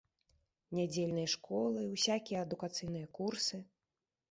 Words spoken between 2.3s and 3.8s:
адукацыйныя курсы.